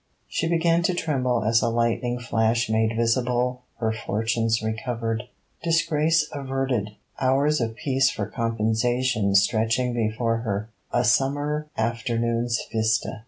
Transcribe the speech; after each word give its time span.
She 0.27 0.49
began 0.49 0.81
to 0.81 0.95
tremble 0.95 1.43
as 1.43 1.61
a 1.61 1.69
lightning 1.69 2.17
flash 2.17 2.71
made 2.71 2.95
visible 2.97 3.61
her 3.77 3.91
fortunes 3.93 4.59
recovered, 4.63 5.25
disgrace 5.61 6.27
averted, 6.31 6.95
hours 7.19 7.61
of 7.61 7.75
peace 7.75 8.09
for 8.09 8.25
composition 8.25 9.35
stretching 9.35 9.93
before 9.93 10.37
her: 10.37 10.71
a 10.91 11.05
summer 11.05 11.67
afternoon's 11.77 12.59
vista. 12.73 13.19